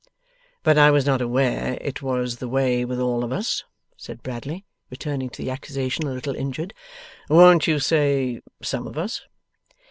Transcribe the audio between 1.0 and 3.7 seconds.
not aware it was the way with all of us,'